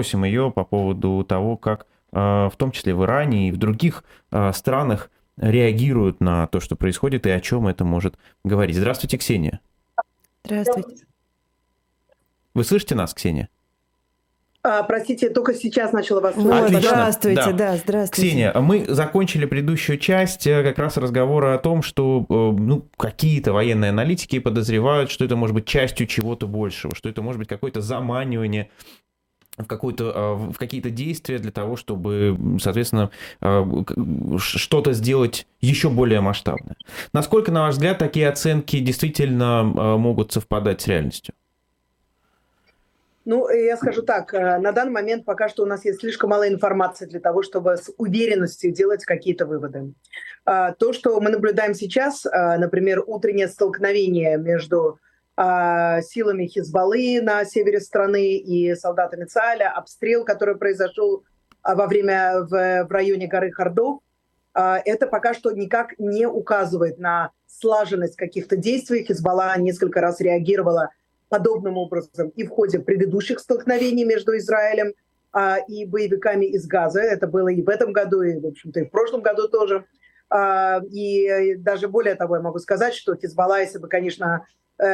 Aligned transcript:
спросим 0.00 0.24
ее 0.24 0.50
по 0.50 0.64
поводу 0.64 1.24
того, 1.28 1.56
как 1.56 1.86
в 2.10 2.52
том 2.56 2.72
числе 2.72 2.94
в 2.94 3.04
Иране 3.04 3.48
и 3.48 3.52
в 3.52 3.56
других 3.56 4.02
странах 4.52 5.10
реагируют 5.36 6.20
на 6.20 6.46
то, 6.46 6.58
что 6.58 6.74
происходит, 6.74 7.26
и 7.26 7.30
о 7.30 7.40
чем 7.40 7.68
это 7.68 7.84
может 7.84 8.16
говорить. 8.44 8.76
Здравствуйте, 8.76 9.18
Ксения. 9.18 9.60
Здравствуйте. 10.44 11.04
Вы 12.54 12.64
слышите 12.64 12.94
нас, 12.94 13.14
Ксения? 13.14 13.48
А, 14.62 14.82
простите, 14.82 15.26
я 15.26 15.32
только 15.32 15.54
сейчас 15.54 15.92
начала 15.92 16.20
вас 16.20 16.34
слушать. 16.34 16.72
Вот, 16.72 16.82
здравствуйте, 16.82 17.36
да. 17.36 17.52
да, 17.52 17.76
здравствуйте. 17.76 18.28
Ксения, 18.28 18.52
мы 18.60 18.84
закончили 18.88 19.46
предыдущую 19.46 19.98
часть 19.98 20.46
э, 20.46 20.62
как 20.62 20.78
раз 20.78 20.98
разговора 20.98 21.54
о 21.54 21.58
том, 21.58 21.82
что 21.82 22.26
э, 22.28 22.32
ну, 22.34 22.86
какие-то 22.98 23.54
военные 23.54 23.90
аналитики 23.90 24.38
подозревают, 24.38 25.10
что 25.10 25.24
это 25.24 25.36
может 25.36 25.54
быть 25.54 25.64
частью 25.64 26.06
чего-то 26.06 26.46
большего, 26.46 26.94
что 26.94 27.08
это 27.08 27.22
может 27.22 27.38
быть 27.38 27.48
какое-то 27.48 27.80
заманивание 27.80 28.68
в, 29.62 29.66
какую-то, 29.66 30.12
а, 30.14 30.34
в 30.34 30.58
какие-то 30.58 30.90
действия 30.90 31.38
для 31.38 31.52
того, 31.52 31.76
чтобы, 31.76 32.36
соответственно, 32.60 33.10
а, 33.40 33.66
что-то 34.38 34.92
сделать 34.92 35.46
еще 35.60 35.90
более 35.90 36.20
масштабное. 36.20 36.76
Насколько, 37.12 37.52
на 37.52 37.62
ваш 37.62 37.74
взгляд, 37.74 37.98
такие 37.98 38.28
оценки 38.28 38.78
действительно 38.78 39.62
могут 39.62 40.32
совпадать 40.32 40.80
с 40.80 40.86
реальностью? 40.86 41.34
Ну, 43.26 43.48
я 43.50 43.76
скажу 43.76 44.02
так, 44.02 44.32
э, 44.32 44.58
на 44.58 44.72
данный 44.72 44.92
момент 44.92 45.24
пока 45.24 45.48
что 45.48 45.62
у 45.62 45.66
нас 45.66 45.84
есть 45.84 46.00
слишком 46.00 46.30
мало 46.30 46.48
информации 46.48 47.06
для 47.06 47.20
того, 47.20 47.42
чтобы 47.42 47.76
с 47.76 47.92
уверенностью 47.98 48.72
делать 48.72 49.04
какие-то 49.04 49.46
выводы. 49.46 49.92
А, 50.44 50.72
то, 50.72 50.92
что 50.92 51.20
мы 51.20 51.30
наблюдаем 51.30 51.74
сейчас, 51.74 52.24
а, 52.26 52.56
например, 52.56 53.04
утреннее 53.06 53.48
столкновение 53.48 54.38
между 54.38 54.88
а, 54.88 55.09
силами 55.40 56.46
Хизбаллы 56.46 57.20
на 57.22 57.46
севере 57.46 57.80
страны 57.80 58.36
и 58.36 58.74
солдатами 58.74 59.24
ЦАля, 59.24 59.72
обстрел, 59.72 60.24
который 60.24 60.56
произошел 60.56 61.24
во 61.62 61.86
время 61.86 62.42
в, 62.42 62.84
в 62.84 62.90
районе 62.90 63.26
горы 63.26 63.50
Хардов, 63.50 64.00
это 64.52 65.06
пока 65.06 65.32
что 65.32 65.52
никак 65.52 65.98
не 65.98 66.26
указывает 66.26 66.98
на 66.98 67.30
слаженность 67.46 68.16
каких-то 68.16 68.56
действий. 68.56 69.04
Хизбалла 69.04 69.54
несколько 69.58 70.00
раз 70.00 70.20
реагировала 70.20 70.90
подобным 71.30 71.78
образом 71.78 72.28
и 72.30 72.44
в 72.44 72.50
ходе 72.50 72.80
предыдущих 72.80 73.38
столкновений 73.38 74.04
между 74.04 74.36
Израилем 74.36 74.92
а, 75.32 75.58
и 75.58 75.86
боевиками 75.86 76.44
из 76.46 76.66
Газа. 76.66 77.00
Это 77.00 77.26
было 77.26 77.48
и 77.48 77.62
в 77.62 77.68
этом 77.68 77.92
году, 77.92 78.22
и, 78.22 78.38
в 78.38 78.46
общем-то, 78.46 78.80
и 78.80 78.84
в 78.84 78.90
прошлом 78.90 79.22
году 79.22 79.48
тоже. 79.48 79.84
А, 80.28 80.80
и 80.90 81.54
даже 81.54 81.88
более 81.88 82.16
того, 82.16 82.36
я 82.36 82.42
могу 82.42 82.58
сказать, 82.58 82.94
что 82.94 83.14
Хизбалла, 83.14 83.60
если 83.60 83.78
бы, 83.78 83.88
конечно, 83.88 84.46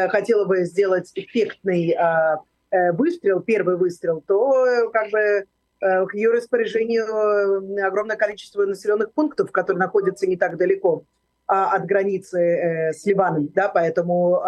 хотела 0.08 0.44
бы 0.44 0.64
сделать 0.64 1.12
эффектный 1.14 1.92
а, 1.92 2.40
э, 2.70 2.92
выстрел, 2.92 3.40
первый 3.40 3.76
выстрел, 3.76 4.22
то 4.26 4.90
как 4.92 5.10
бы 5.10 5.18
э, 5.18 6.06
к 6.06 6.14
ее 6.14 6.30
распоряжению 6.30 7.84
огромное 7.86 8.16
количество 8.16 8.64
населенных 8.64 9.12
пунктов, 9.12 9.52
которые 9.52 9.80
находятся 9.80 10.26
не 10.26 10.36
так 10.36 10.56
далеко 10.56 11.04
от 11.46 11.86
границы 11.86 12.90
с 12.92 13.06
Ливаном, 13.06 13.48
да, 13.54 13.68
поэтому 13.68 14.42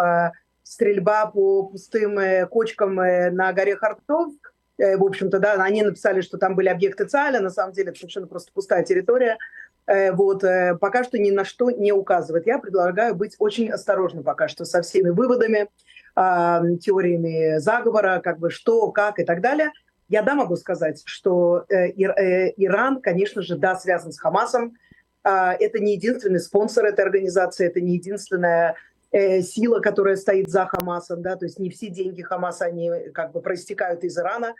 стрельба 0.69 1.25
по 1.25 1.63
пустым 1.63 2.19
э, 2.19 2.45
кочкам 2.45 2.99
э, 2.99 3.31
на 3.31 3.51
горе 3.53 3.75
Хартов. 3.75 4.33
Э, 4.77 4.97
в 4.97 5.03
общем-то, 5.03 5.39
да, 5.39 5.53
они 5.53 5.81
написали, 5.81 6.21
что 6.21 6.37
там 6.37 6.55
были 6.55 6.69
объекты 6.69 7.05
ЦАля, 7.05 7.39
на 7.39 7.49
самом 7.49 7.73
деле 7.73 7.89
это 7.89 7.97
совершенно 7.97 8.27
просто 8.27 8.51
пустая 8.53 8.83
территория. 8.83 9.37
Вот, 9.87 10.43
пока 10.79 11.03
что 11.03 11.17
ни 11.17 11.31
на 11.31 11.43
что 11.45 11.71
не 11.71 11.91
указывает. 11.91 12.45
Я 12.45 12.59
предлагаю 12.59 13.15
быть 13.15 13.35
очень 13.39 13.71
осторожным 13.71 14.23
пока 14.23 14.47
что 14.47 14.65
со 14.65 14.81
всеми 14.81 15.09
выводами, 15.09 15.67
теориями 16.15 17.57
заговора, 17.59 18.21
как 18.23 18.39
бы 18.39 18.51
что, 18.51 18.91
как 18.91 19.19
и 19.19 19.23
так 19.23 19.41
далее. 19.41 19.71
Я 20.07 20.21
да 20.21 20.35
могу 20.35 20.55
сказать, 20.57 21.01
что 21.05 21.65
Иран, 21.69 23.01
конечно 23.01 23.41
же, 23.41 23.57
да, 23.57 23.75
связан 23.75 24.11
с 24.11 24.19
Хамасом. 24.19 24.75
Это 25.23 25.79
не 25.79 25.93
единственный 25.93 26.39
спонсор 26.39 26.85
этой 26.85 27.05
организации, 27.05 27.67
это 27.67 27.81
не 27.81 27.95
единственная 27.95 28.75
э, 29.11 29.41
сила, 29.41 29.79
которая 29.79 30.15
стоит 30.15 30.49
за 30.49 30.65
Хамасом, 30.65 31.21
да, 31.21 31.35
то 31.35 31.45
есть 31.45 31.59
не 31.59 31.69
все 31.69 31.89
деньги 31.89 32.21
Хамаса, 32.21 32.65
они 32.65 32.91
как 33.13 33.31
бы 33.33 33.41
проистекают 33.41 34.03
из 34.03 34.17
Ирана, 34.17 34.47
э, 34.47 34.53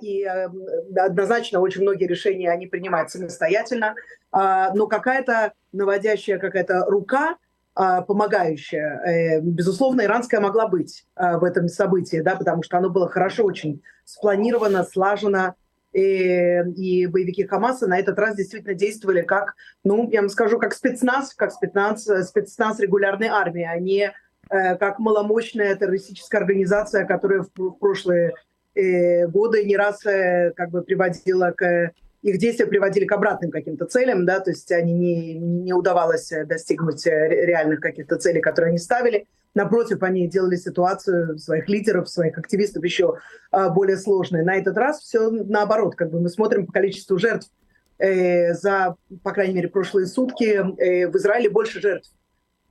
и 0.00 0.24
э, 0.24 0.48
однозначно 0.96 1.60
очень 1.60 1.82
многие 1.82 2.06
решения 2.06 2.50
они 2.50 2.66
принимают 2.66 3.10
самостоятельно, 3.10 3.94
э, 4.32 4.66
но 4.74 4.86
какая-то 4.86 5.52
наводящая 5.72 6.38
какая-то 6.38 6.84
рука, 6.86 7.36
э, 7.76 8.02
помогающая, 8.06 9.00
э, 9.04 9.40
безусловно, 9.40 10.02
иранская 10.02 10.40
могла 10.40 10.68
быть 10.68 11.06
в 11.16 11.44
этом 11.44 11.68
событии, 11.68 12.20
да, 12.20 12.36
потому 12.36 12.62
что 12.62 12.78
оно 12.78 12.90
было 12.90 13.08
хорошо 13.08 13.44
очень 13.44 13.82
спланировано, 14.04 14.84
слажено, 14.84 15.54
и, 15.92 16.00
э, 16.00 16.70
и 16.72 17.06
боевики 17.06 17.46
Хамаса 17.46 17.86
на 17.86 17.98
этот 17.98 18.18
раз 18.18 18.36
действительно 18.36 18.74
действовали 18.74 19.22
как, 19.22 19.54
ну, 19.84 20.08
я 20.10 20.20
вам 20.20 20.30
скажу, 20.30 20.58
как 20.58 20.74
спецназ, 20.74 21.34
как 21.34 21.52
спецназ, 21.52 22.04
спецназ 22.28 22.80
регулярной 22.80 23.28
армии, 23.28 23.64
а 23.64 23.78
не 23.78 24.12
э, 24.50 24.76
как 24.76 24.98
маломощная 24.98 25.74
террористическая 25.76 26.40
организация, 26.40 27.04
которая 27.04 27.42
в, 27.42 27.50
в 27.56 27.72
прошлые 27.78 28.34
э, 28.74 29.26
годы 29.28 29.64
не 29.64 29.76
раз 29.76 30.04
э, 30.06 30.52
как 30.56 30.70
бы 30.70 30.82
приводила 30.82 31.52
к 31.52 31.92
их 32.22 32.38
действия 32.38 32.66
приводили 32.66 33.04
к 33.04 33.12
обратным 33.12 33.50
каким-то 33.50 33.84
целям, 33.84 34.24
да, 34.24 34.38
то 34.38 34.50
есть 34.50 34.70
они 34.70 34.92
не, 34.92 35.34
не 35.34 35.72
удавалось 35.72 36.32
достигнуть 36.46 37.04
реальных 37.04 37.80
каких-то 37.80 38.16
целей, 38.16 38.40
которые 38.40 38.68
они 38.70 38.78
ставили. 38.78 39.26
Напротив, 39.54 40.02
они 40.02 40.28
делали 40.28 40.56
ситуацию 40.56 41.38
своих 41.38 41.68
лидеров, 41.68 42.08
своих 42.08 42.38
активистов 42.38 42.82
еще 42.84 43.18
а, 43.50 43.68
более 43.68 43.98
сложной. 43.98 44.44
На 44.44 44.56
этот 44.56 44.76
раз 44.78 45.00
все 45.00 45.30
наоборот. 45.30 45.94
Как 45.94 46.10
бы 46.10 46.20
мы 46.20 46.30
смотрим 46.30 46.66
по 46.66 46.72
количеству 46.72 47.18
жертв 47.18 47.50
э, 47.98 48.54
за, 48.54 48.96
по 49.22 49.32
крайней 49.32 49.54
мере, 49.54 49.68
прошлые 49.68 50.06
сутки. 50.06 50.44
Э, 50.44 51.08
в 51.08 51.16
Израиле 51.16 51.50
больше 51.50 51.82
жертв, 51.82 52.10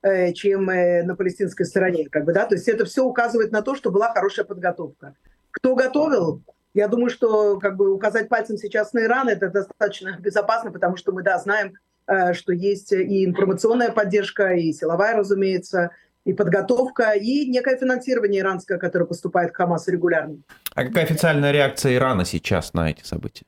э, 0.02 0.34
чем 0.34 0.72
э, 0.72 1.04
на 1.04 1.16
палестинской 1.16 1.68
стороне. 1.68 2.10
Как 2.10 2.26
бы, 2.26 2.34
да? 2.34 2.48
То 2.48 2.56
есть 2.56 2.68
это 2.68 2.86
все 2.86 3.06
указывает 3.06 3.52
на 3.52 3.62
то, 3.62 3.76
что 3.76 3.92
была 3.92 4.12
хорошая 4.12 4.46
подготовка. 4.46 5.14
Кто 5.52 5.76
готовил? 5.76 6.42
Я 6.74 6.88
думаю, 6.88 7.10
что 7.10 7.60
как 7.60 7.76
бы 7.76 7.94
указать 7.94 8.30
пальцем 8.30 8.58
сейчас 8.58 8.94
на 8.94 9.04
Иран 9.04 9.28
это 9.28 9.50
достаточно 9.50 10.18
безопасно, 10.20 10.72
потому 10.72 10.98
что 10.98 11.12
мы 11.12 11.22
да 11.22 11.38
знаем, 11.38 11.74
э, 12.08 12.34
что 12.34 12.54
есть 12.54 12.92
и 12.92 13.26
информационная 13.26 13.92
поддержка, 13.92 14.54
и 14.54 14.72
силовая, 14.72 15.16
разумеется, 15.16 15.92
и 16.24 16.34
подготовка, 16.34 17.12
и 17.12 17.50
некое 17.50 17.78
финансирование 17.78 18.42
иранское, 18.42 18.78
которое 18.78 19.06
поступает 19.06 19.52
к 19.52 19.58
Хамасу 19.58 19.92
регулярно. 19.92 20.38
А 20.76 20.86
какая 20.86 21.04
официальная 21.04 21.52
реакция 21.52 21.96
Ирана 21.96 22.26
сейчас 22.26 22.74
на 22.74 22.90
эти 22.90 23.04
события? 23.04 23.46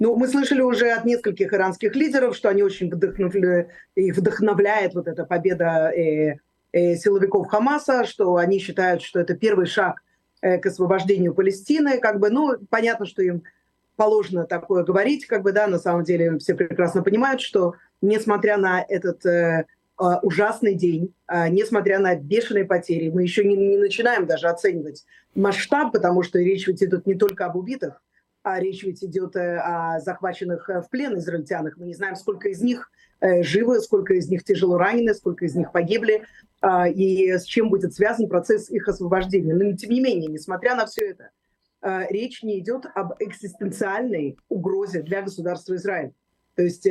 Ну, 0.00 0.14
мы 0.14 0.28
слышали 0.28 0.60
уже 0.60 0.90
от 0.90 1.04
нескольких 1.04 1.52
иранских 1.52 1.94
лидеров, 1.96 2.36
что 2.36 2.48
они 2.48 2.62
очень 2.62 2.90
вдохновля... 2.90 3.68
их 3.96 4.16
вдохновляет 4.16 4.94
вот 4.94 5.08
эта 5.08 5.24
победа 5.24 5.90
э, 5.90 6.36
э, 6.72 6.94
силовиков 6.96 7.48
Хамаса, 7.48 8.04
что 8.04 8.36
они 8.36 8.58
считают, 8.58 9.02
что 9.02 9.18
это 9.18 9.34
первый 9.34 9.66
шаг 9.66 10.02
к 10.40 10.66
освобождению 10.66 11.34
Палестины. 11.34 11.98
Как 11.98 12.20
бы, 12.20 12.30
ну, 12.30 12.54
понятно, 12.70 13.06
что 13.06 13.22
им 13.22 13.42
положено 13.96 14.44
такое 14.44 14.84
говорить, 14.84 15.26
как 15.26 15.42
бы, 15.42 15.52
да, 15.52 15.66
на 15.66 15.78
самом 15.78 16.04
деле 16.04 16.38
все 16.38 16.54
прекрасно 16.54 17.02
понимают, 17.02 17.40
что 17.40 17.74
несмотря 18.00 18.56
на 18.56 18.80
этот 18.80 19.26
э, 19.26 19.66
а, 19.98 20.20
ужасный 20.22 20.74
день, 20.74 21.12
а, 21.26 21.48
несмотря 21.48 21.98
на 21.98 22.14
бешеные 22.14 22.64
потери. 22.64 23.10
Мы 23.10 23.24
еще 23.24 23.42
не, 23.44 23.56
не 23.56 23.76
начинаем 23.76 24.26
даже 24.26 24.46
оценивать 24.46 25.04
масштаб, 25.34 25.92
потому 25.92 26.22
что 26.22 26.38
речь 26.38 26.68
ведь 26.68 26.82
идет 26.82 27.04
не 27.06 27.16
только 27.16 27.46
об 27.46 27.56
убитых, 27.56 28.00
речь 28.56 28.82
ведь 28.82 29.04
идет 29.04 29.36
э, 29.36 29.58
о 29.58 30.00
захваченных 30.00 30.68
э, 30.70 30.80
в 30.80 30.90
плен 30.90 31.18
израильтянах. 31.18 31.76
Мы 31.76 31.86
не 31.86 31.94
знаем, 31.94 32.16
сколько 32.16 32.48
из 32.48 32.62
них 32.62 32.90
э, 33.20 33.42
живы, 33.42 33.80
сколько 33.80 34.14
из 34.14 34.28
них 34.28 34.44
тяжело 34.44 34.78
ранены, 34.78 35.14
сколько 35.14 35.44
из 35.44 35.54
них 35.54 35.72
погибли, 35.72 36.24
а, 36.60 36.88
и 36.88 37.30
с 37.32 37.44
чем 37.44 37.70
будет 37.70 37.94
связан 37.94 38.28
процесс 38.28 38.70
их 38.70 38.88
освобождения. 38.88 39.54
Но 39.54 39.76
тем 39.76 39.90
не 39.90 40.00
менее, 40.00 40.30
несмотря 40.30 40.74
на 40.74 40.86
все 40.86 41.10
это, 41.10 41.30
речь 42.10 42.42
не 42.42 42.58
идет 42.58 42.86
об 42.96 43.12
экзистенциальной 43.20 44.36
угрозе 44.48 45.02
для 45.02 45.22
государства 45.22 45.76
Израиль. 45.76 46.12
То 46.56 46.62
есть 46.62 46.88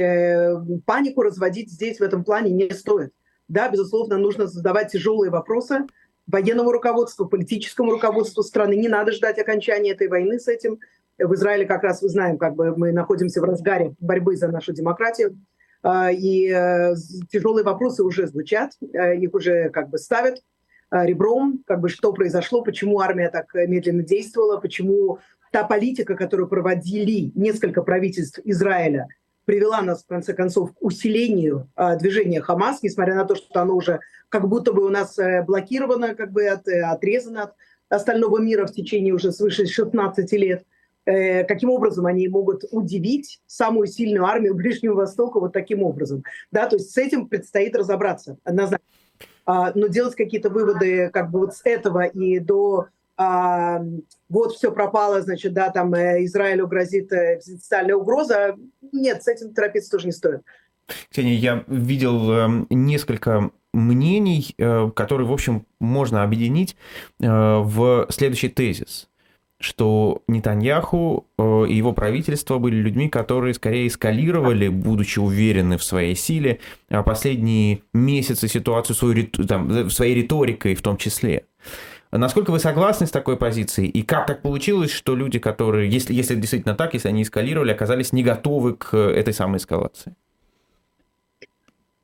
панику 0.86 1.24
разводить 1.24 1.70
здесь 1.70 2.00
в 2.00 2.04
этом 2.04 2.24
плане 2.24 2.52
не 2.52 2.70
стоит. 2.70 3.12
Да, 3.50 3.68
безусловно, 3.68 4.18
нужно 4.18 4.48
задавать 4.48 4.94
тяжелые 4.94 5.30
вопросы 5.30 5.86
военному 6.28 6.72
руководству, 6.72 7.26
политическому 7.26 7.92
руководству 7.92 8.44
страны. 8.44 8.76
Не 8.76 8.90
надо 8.90 9.14
ждать 9.14 9.40
окончания 9.40 9.92
этой 9.92 10.08
войны 10.08 10.40
с 10.40 10.48
этим. 10.48 10.80
В 11.18 11.34
Израиле 11.34 11.66
как 11.66 11.84
раз 11.84 12.02
вы 12.02 12.10
знаем, 12.10 12.38
как 12.38 12.56
бы 12.56 12.76
мы 12.76 12.92
находимся 12.92 13.42
в 13.42 13.44
разгаре 13.44 13.96
борьбы 14.00 14.36
за 14.36 14.50
нашу 14.50 14.74
демократию. 14.74 15.38
Э, 15.84 16.14
и 16.14 16.50
э, 16.50 16.96
тяжелые 17.32 17.64
вопросы 17.64 18.04
уже 18.04 18.28
звучат, 18.28 18.72
э, 18.82 19.18
их 19.18 19.34
уже 19.34 19.70
как 19.70 19.90
бы 19.90 19.98
ставят 19.98 20.38
э, 20.92 21.06
ребром, 21.06 21.64
как 21.66 21.80
бы 21.82 21.90
что 21.90 22.14
произошло, 22.14 22.62
почему 22.62 23.00
армия 23.00 23.30
так 23.30 23.54
медленно 23.54 24.04
действовала, 24.04 24.58
почему 24.58 25.20
та 25.52 25.64
политика, 25.64 26.16
которую 26.16 26.48
проводили 26.48 27.32
несколько 27.36 27.82
правительств 27.82 28.40
Израиля, 28.44 29.08
привела 29.46 29.82
нас, 29.82 30.04
в 30.04 30.08
конце 30.08 30.34
концов, 30.34 30.74
к 30.74 30.82
усилению 30.82 31.70
движения 32.02 32.42
Хамас, 32.42 32.84
несмотря 32.84 33.16
на 33.16 33.24
то, 33.24 33.36
что 33.36 33.62
оно 33.62 33.76
уже 33.76 34.02
как 34.30 34.48
будто 34.48 34.74
бы 34.74 34.86
у 34.86 34.90
нас 34.90 35.18
э, 35.18 35.44
блокировано, 35.44 36.16
как 36.16 36.32
бы 36.32 36.48
от, 36.48 36.68
отрезано 36.68 37.44
от 37.44 37.54
остального 37.90 38.40
мира 38.40 38.66
в 38.66 38.74
течение 38.74 39.14
уже 39.14 39.32
свыше 39.32 39.66
16 39.66 40.32
лет. 40.34 40.66
Э, 41.08 41.46
каким 41.46 41.70
образом 41.70 42.06
они 42.06 42.28
могут 42.28 42.66
удивить 42.70 43.40
самую 43.48 43.88
сильную 43.88 44.26
армию 44.26 44.54
Ближнего 44.54 44.94
Востока 44.94 45.40
вот 45.40 45.54
таким 45.54 45.82
образом. 45.82 46.26
Да, 46.52 46.68
то 46.68 46.76
есть 46.76 46.92
с 46.92 46.98
этим 46.98 47.30
предстоит 47.30 47.78
разобраться 47.78 48.38
однозначно. 48.44 48.86
А, 49.46 49.72
но 49.74 49.88
делать 49.88 50.16
какие-то 50.16 50.50
выводы 50.50 51.10
как 51.14 51.32
бы 51.32 51.40
вот 51.40 51.56
с 51.56 51.62
этого 51.64 52.04
и 52.04 52.40
до 52.40 52.88
а, 53.16 53.82
вот 54.28 54.56
все 54.56 54.70
пропало, 54.74 55.22
значит, 55.22 55.54
да, 55.54 55.70
там 55.70 55.94
э, 55.94 56.26
Израилю 56.26 56.68
грозит 56.68 57.10
э, 57.14 57.38
экзистенциальная 57.38 57.96
угроза. 57.96 58.58
Нет, 58.92 59.24
с 59.24 59.30
этим 59.30 59.54
торопиться 59.54 59.90
тоже 59.90 60.08
не 60.08 60.12
стоит. 60.12 60.42
Ксения, 61.10 61.36
я 61.36 61.64
видел 61.68 62.32
эм, 62.34 62.68
несколько 62.70 63.52
мнений, 63.74 64.56
которые, 64.58 65.28
в 65.28 65.32
общем, 65.32 65.66
можно 65.80 66.24
объединить 66.24 66.76
в 67.20 68.08
следующий 68.10 68.50
тезис 68.50 69.08
что 69.60 70.22
Нетаньяху 70.28 71.26
э, 71.38 71.66
и 71.68 71.76
его 71.76 71.94
правительство 71.94 72.60
были 72.60 72.76
людьми, 72.76 73.10
которые 73.10 73.54
скорее 73.54 73.88
эскалировали, 73.88 74.68
будучи 74.68 75.20
уверены 75.20 75.78
в 75.78 75.84
своей 75.84 76.16
силе, 76.16 76.60
а 76.90 77.04
последние 77.04 77.82
месяцы 77.94 78.48
ситуацию 78.48 78.96
свою, 78.96 79.26
там, 79.28 79.90
своей 79.90 80.16
риторикой 80.16 80.76
в 80.76 80.82
том 80.82 80.98
числе. 80.98 81.46
Насколько 82.12 82.52
вы 82.52 82.60
согласны 82.60 83.08
с 83.08 83.12
такой 83.12 83.36
позицией? 83.36 83.90
И 83.90 84.02
как 84.04 84.28
так 84.28 84.42
получилось, 84.42 84.92
что 84.92 85.16
люди, 85.16 85.40
которые, 85.40 85.90
если, 85.90 86.14
если 86.14 86.36
действительно 86.36 86.76
так, 86.76 86.94
если 86.94 87.10
они 87.10 87.24
эскалировали, 87.24 87.72
оказались 87.72 88.14
не 88.14 88.24
готовы 88.24 88.76
к 88.76 88.96
этой 88.96 89.34
самой 89.34 89.58
эскалации? 89.58 90.16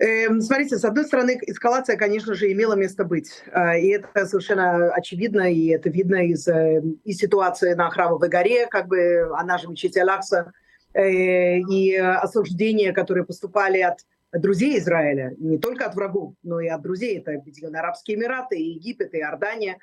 Эм, 0.03 0.41
смотрите, 0.41 0.77
с 0.77 0.83
одной 0.83 1.05
стороны, 1.05 1.39
эскалация, 1.47 1.95
конечно 1.95 2.33
же, 2.33 2.51
имела 2.51 2.73
место 2.73 3.05
быть. 3.05 3.41
А, 3.53 3.77
и 3.77 3.87
это 3.87 4.25
совершенно 4.25 4.93
очевидно, 4.93 5.49
и 5.49 5.67
это 5.67 5.89
видно 5.89 6.27
из, 6.27 6.45
э, 6.45 6.83
из 7.05 7.17
ситуации 7.19 7.73
на 7.73 7.89
Храмовой 7.89 8.27
горе, 8.27 8.67
как 8.67 8.89
бы 8.89 9.31
она 9.37 9.57
же 9.57 9.69
мечеть 9.69 9.95
Алякса, 9.95 10.51
э, 10.93 11.59
и 11.59 11.95
осуждения, 11.95 12.91
которые 12.91 13.25
поступали 13.25 13.79
от 13.79 13.99
друзей 14.33 14.77
Израиля, 14.77 15.35
не 15.37 15.57
только 15.57 15.85
от 15.85 15.95
врагов, 15.95 16.33
но 16.43 16.59
и 16.59 16.67
от 16.67 16.81
друзей. 16.81 17.19
Это 17.19 17.35
Объединенные 17.35 17.79
Арабские 17.79 18.17
Эмираты, 18.17 18.57
и 18.57 18.73
Египет, 18.73 19.13
и 19.13 19.19
Иордания. 19.19 19.77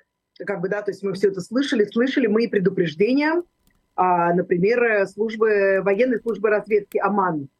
Как 0.45 0.61
бы, 0.61 0.69
да, 0.69 0.83
то 0.83 0.91
есть 0.91 1.03
мы 1.03 1.15
все 1.15 1.29
это 1.29 1.41
слышали, 1.41 1.87
слышали 1.87 2.27
мы 2.27 2.45
и 2.45 2.49
предупреждения, 2.49 3.43
а, 3.97 4.35
например, 4.35 5.07
службы, 5.07 5.81
военной 5.83 6.21
службы 6.21 6.51
разведки 6.51 6.99
ОМАН, 6.99 7.49
Э, 7.49 7.60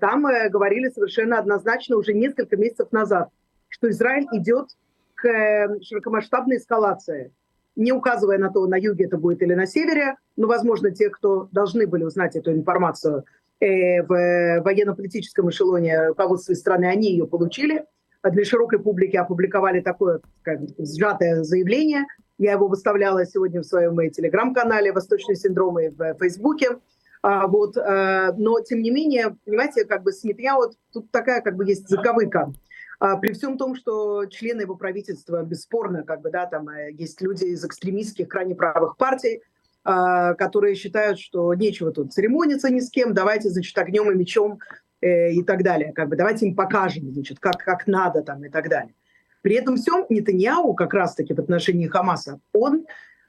там 0.00 0.26
э, 0.26 0.48
говорили 0.48 0.88
совершенно 0.88 1.38
однозначно 1.38 1.96
уже 1.96 2.12
несколько 2.12 2.56
месяцев 2.56 2.92
назад, 2.92 3.30
что 3.68 3.88
Израиль 3.90 4.26
идет 4.32 4.68
к 5.14 5.26
э, 5.26 5.80
широкомасштабной 5.82 6.56
эскалации, 6.56 7.32
не 7.74 7.92
указывая 7.92 8.38
на 8.38 8.50
то, 8.50 8.66
на 8.66 8.76
юге 8.76 9.04
это 9.04 9.18
будет 9.18 9.42
или 9.42 9.54
на 9.54 9.66
севере, 9.66 10.16
но, 10.36 10.46
возможно, 10.46 10.90
те, 10.90 11.10
кто 11.10 11.48
должны 11.52 11.86
были 11.86 12.04
узнать 12.04 12.36
эту 12.36 12.52
информацию 12.52 13.24
в 13.58 14.60
военно-политическом 14.62 15.48
эшелоне 15.48 16.08
руководства 16.08 16.52
страны, 16.52 16.86
они 16.86 17.10
ее 17.10 17.26
получили. 17.26 17.86
А 18.20 18.30
для 18.30 18.44
широкой 18.44 18.80
публики 18.80 19.16
опубликовали 19.16 19.80
такое 19.80 20.20
как, 20.42 20.58
сжатое 20.78 21.42
заявление. 21.42 22.06
Я 22.38 22.52
его 22.52 22.68
выставляла 22.68 23.24
сегодня 23.24 23.60
в 23.62 23.64
своем 23.64 23.96
телеграм-канале 24.10 24.92
«Восточный 24.92 25.36
синдром» 25.36 25.78
и 25.78 25.88
в 25.88 26.14
Фейсбуке. 26.18 26.78
А, 27.22 27.46
вот, 27.46 27.76
а, 27.76 28.32
но, 28.36 28.60
тем 28.60 28.82
не 28.82 28.90
менее, 28.90 29.36
понимаете, 29.44 29.84
как 29.84 30.02
бы 30.02 30.12
с 30.12 30.22
вот 30.24 30.74
тут 30.92 31.10
такая 31.10 31.40
как 31.40 31.56
бы 31.56 31.64
есть 31.66 31.88
заковыка. 31.88 32.52
А, 32.98 33.16
при 33.16 33.32
всем 33.32 33.58
том, 33.58 33.74
что 33.74 34.26
члены 34.26 34.62
его 34.62 34.74
правительства, 34.74 35.42
бесспорно, 35.42 36.02
как 36.02 36.22
бы, 36.22 36.30
да, 36.30 36.46
там 36.46 36.68
э, 36.68 36.92
есть 36.92 37.20
люди 37.20 37.44
из 37.44 37.64
экстремистских, 37.64 38.28
крайне 38.28 38.54
правых 38.54 38.96
партий, 38.96 39.42
а, 39.84 40.34
которые 40.34 40.74
считают, 40.74 41.18
что 41.18 41.52
нечего 41.54 41.92
тут 41.92 42.12
церемониться 42.12 42.70
ни 42.70 42.80
с 42.80 42.90
кем, 42.90 43.12
давайте, 43.12 43.50
значит, 43.50 43.76
огнем 43.76 44.10
и 44.10 44.14
мечом 44.14 44.60
э, 45.00 45.32
и 45.32 45.42
так 45.42 45.62
далее. 45.62 45.92
Как 45.92 46.08
бы 46.08 46.16
давайте 46.16 46.46
им 46.46 46.56
покажем, 46.56 47.12
значит, 47.12 47.38
как, 47.38 47.58
как 47.58 47.86
надо 47.86 48.22
там 48.22 48.44
и 48.44 48.48
так 48.48 48.68
далее. 48.68 48.94
При 49.42 49.54
этом 49.54 49.76
всем 49.76 50.06
Нетаньяу 50.08 50.74
как 50.74 50.92
раз-таки 50.94 51.34
в 51.34 51.38
отношении 51.38 51.86
Хамаса, 51.86 52.40
он 52.52 52.86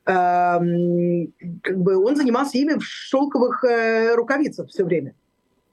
как 0.08 1.78
бы 1.78 1.98
он 1.98 2.16
занимался 2.16 2.58
ими 2.58 2.76
в 2.76 2.84
шелковых 2.84 3.64
э, 3.66 4.16
рукавицах 4.16 4.70
все 4.70 4.86
время. 4.86 5.14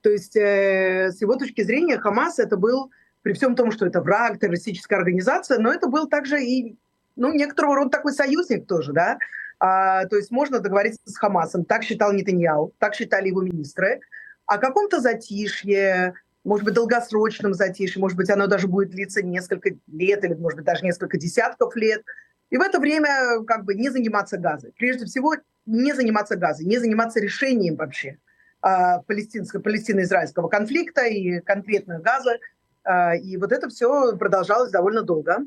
То 0.01 0.11
есть 0.11 0.35
э, 0.35 1.13
с 1.13 1.21
его 1.21 1.37
точки 1.37 1.63
зрения 1.63 1.99
Хамас 1.99 2.41
это 2.41 2.57
был, 2.57 2.91
при 3.23 3.33
всем 3.33 3.55
том, 3.55 3.71
что 3.71 3.87
это 3.87 4.01
враг, 4.01 4.41
террористическая 4.41 4.99
организация, 4.99 5.59
но 5.59 5.73
это 5.73 5.87
был 5.87 6.09
также 6.09 6.43
и 6.43 6.77
ну, 7.15 7.33
некоторого 7.33 7.77
рода 7.77 7.91
такой 7.91 8.13
союзник 8.13 8.67
тоже, 8.67 8.93
да. 8.93 9.19
А, 9.61 10.05
то 10.07 10.17
есть 10.17 10.33
можно 10.33 10.59
договориться 10.59 11.01
с 11.05 11.17
Хамасом. 11.17 11.65
Так 11.65 11.85
считал 11.85 12.13
Нетаньяу, 12.13 12.75
так 12.79 12.97
считали 12.97 13.29
его 13.29 13.41
министры. 13.41 14.01
О 14.47 14.59
каком-то 14.59 15.01
затишье, 15.01 16.15
может 16.43 16.65
быть, 16.65 16.75
долгосрочном 16.75 17.55
затишье, 17.55 18.01
может 18.01 18.17
быть, 18.19 18.31
оно 18.31 18.49
даже 18.49 18.67
будет 18.67 18.91
длиться 18.91 19.23
несколько 19.25 19.71
лет 19.87 20.25
или, 20.25 20.35
может 20.35 20.57
быть, 20.57 20.67
даже 20.67 20.85
несколько 20.85 21.19
десятков 21.19 21.77
лет– 21.77 22.03
и 22.51 22.57
в 22.57 22.61
это 22.61 22.79
время 22.79 23.43
как 23.47 23.65
бы 23.65 23.75
не 23.75 23.91
заниматься 23.91 24.39
газой. 24.39 24.73
Прежде 24.77 25.07
всего, 25.07 25.35
не 25.67 25.93
заниматься 25.93 26.37
газой, 26.37 26.67
не 26.67 26.79
заниматься 26.79 27.21
решением 27.21 27.77
вообще 27.77 28.19
э, 28.63 29.01
палестино-израильского 29.07 30.49
конфликта 30.49 31.05
и 31.07 31.41
конкретно 31.41 32.01
газа. 32.01 32.39
Э, 32.85 33.17
и 33.17 33.37
вот 33.37 33.53
это 33.53 33.69
все 33.69 34.17
продолжалось 34.17 34.71
довольно 34.71 35.03
долго. 35.03 35.39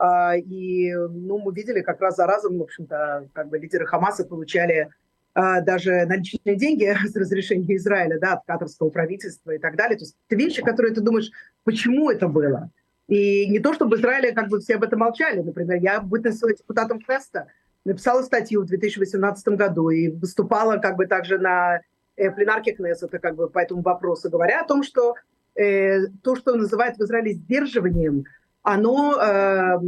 Э, 0.00 0.38
и 0.38 0.92
ну, 0.94 1.38
мы 1.38 1.52
видели 1.52 1.82
как 1.82 2.00
раз 2.00 2.16
за 2.16 2.26
разом, 2.26 2.58
в 2.58 2.62
общем-то, 2.62 3.28
как 3.32 3.48
бы 3.48 3.58
лидеры 3.58 3.86
Хамаса 3.86 4.24
получали 4.24 4.88
даже 5.32 6.06
наличные 6.06 6.56
деньги 6.56 6.92
с 7.06 7.14
разрешения 7.14 7.76
Израиля, 7.76 8.18
да, 8.18 8.32
от 8.32 8.44
катарского 8.44 8.90
правительства 8.90 9.52
и 9.52 9.58
так 9.58 9.76
далее. 9.76 9.96
То 9.96 10.02
есть 10.02 10.16
это 10.26 10.36
вещи, 10.36 10.60
которые 10.60 10.92
ты 10.92 11.00
думаешь, 11.00 11.30
почему 11.62 12.10
это 12.10 12.26
было? 12.26 12.68
И 13.10 13.48
не 13.48 13.58
то, 13.58 13.74
чтобы 13.74 13.96
в 13.96 14.00
Израиле 14.00 14.32
как 14.32 14.48
бы 14.48 14.60
все 14.60 14.76
об 14.76 14.84
этом 14.84 15.00
молчали. 15.00 15.40
Например, 15.40 15.78
я, 15.78 16.00
будучи 16.00 16.56
депутатом 16.56 17.00
Квеста, 17.00 17.48
написала 17.84 18.22
статью 18.22 18.62
в 18.62 18.66
2018 18.66 19.48
году 19.48 19.90
и 19.90 20.08
выступала 20.08 20.76
как 20.76 20.96
бы 20.96 21.06
также 21.06 21.38
на 21.38 21.80
э, 22.16 22.30
пленарке 22.30 22.72
Кнессета 22.72 23.18
как 23.18 23.34
бы 23.34 23.50
по 23.50 23.58
этому 23.58 23.82
вопросу, 23.82 24.30
говоря 24.30 24.60
о 24.60 24.66
том, 24.66 24.84
что 24.84 25.16
э, 25.56 26.06
то, 26.22 26.36
что 26.36 26.54
называют 26.54 26.98
в 26.98 27.02
Израиле 27.02 27.32
сдерживанием, 27.32 28.26
оно 28.62 29.20
э, 29.20 29.78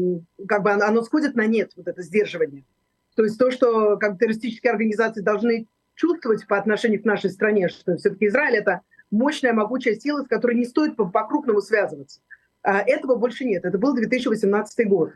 как 0.49 0.65
бы 0.65 0.73
оно 0.73 1.03
сходит 1.03 1.37
на 1.37 1.47
нет, 1.47 1.71
вот 1.77 1.87
это 1.87 2.03
сдерживание. 2.03 2.65
То 3.15 3.23
есть 3.23 3.39
то, 3.39 3.53
что 3.53 3.99
как 3.99 4.19
террористические 4.19 4.73
организации 4.73 5.21
должны 5.21 5.69
чувствовать 5.95 6.49
по 6.49 6.59
отношению 6.59 7.01
к 7.01 7.05
нашей 7.05 7.31
стране, 7.31 7.69
что 7.69 7.97
все-таки 7.99 8.27
Израиль 8.27 8.57
это 8.57 8.81
мощная, 9.13 9.53
могучая 9.53 9.95
сила, 9.95 10.25
с 10.25 10.27
которой 10.27 10.57
не 10.57 10.65
стоит 10.65 10.97
по-крупному 10.97 11.61
связываться. 11.61 12.21
А 12.63 12.81
этого 12.81 13.17
больше 13.17 13.45
нет. 13.45 13.65
Это 13.65 13.79
был 13.79 13.95
2018 13.95 14.89
год. 14.89 15.11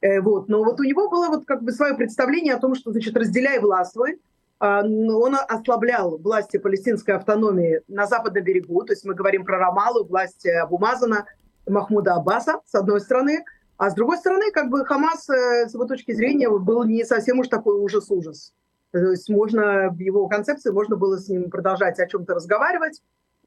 Э, 0.00 0.20
вот. 0.20 0.48
Но 0.48 0.64
вот 0.64 0.80
у 0.80 0.84
него 0.84 1.08
было 1.08 1.28
вот 1.28 1.46
как 1.46 1.62
бы 1.62 1.72
свое 1.72 1.94
представление 1.94 2.54
о 2.54 2.60
том, 2.60 2.74
что, 2.74 2.92
значит, 2.92 3.16
разделяй 3.16 3.58
властвуй. 3.58 4.20
А, 4.58 4.82
он 4.82 5.36
ослаблял 5.48 6.18
власти 6.18 6.58
палестинской 6.58 7.14
автономии 7.14 7.80
на 7.88 8.06
западном 8.06 8.44
берегу, 8.44 8.82
то 8.84 8.92
есть 8.92 9.06
мы 9.06 9.14
говорим 9.14 9.46
про 9.46 9.58
Рамалу, 9.58 10.04
власть 10.04 10.46
Абумазана, 10.46 11.24
Махмуда 11.66 12.16
Аббаса, 12.16 12.60
с 12.66 12.74
одной 12.74 13.00
стороны, 13.00 13.42
а 13.78 13.88
с 13.88 13.94
другой 13.94 14.18
стороны, 14.18 14.50
как 14.52 14.68
бы 14.68 14.84
Хамас, 14.84 15.30
э, 15.30 15.66
с 15.66 15.72
его 15.72 15.86
точки 15.86 16.12
зрения, 16.12 16.50
был 16.50 16.84
не 16.84 17.04
совсем 17.04 17.38
уж 17.38 17.48
такой 17.48 17.76
ужас-ужас. 17.76 18.52
То 18.92 18.98
есть 18.98 19.30
можно, 19.30 19.88
в 19.88 19.98
его 19.98 20.28
концепции 20.28 20.70
можно 20.70 20.96
было 20.96 21.16
с 21.16 21.28
ним 21.28 21.48
продолжать 21.48 21.98
о 21.98 22.06
чем-то 22.06 22.34
разговаривать, 22.34 23.00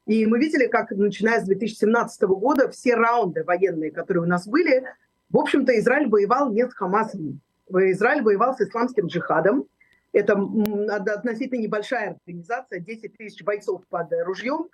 и 0.06 0.26
мы 0.26 0.38
видели, 0.38 0.66
как 0.66 0.90
начиная 0.90 1.40
с 1.40 1.44
2017 1.44 2.22
года 2.22 2.68
все 2.68 2.94
раунды 2.94 3.42
военные, 3.42 3.90
которые 3.90 4.24
у 4.24 4.26
нас 4.26 4.46
были, 4.46 4.84
в 5.30 5.38
общем-то, 5.38 5.76
Израиль 5.78 6.08
воевал 6.08 6.52
не 6.52 6.68
с 6.68 6.74
Хамасом. 6.74 7.40
Израиль 7.68 8.22
воевал 8.22 8.54
с 8.54 8.60
исламским 8.60 9.06
джихадом. 9.06 9.64
Это 10.12 10.34
относительно 11.14 11.60
небольшая 11.60 12.18
организация, 12.24 12.78
10 12.78 13.16
тысяч 13.16 13.42
бойцов 13.42 13.82
под 13.88 14.12
ружьем. 14.24 14.68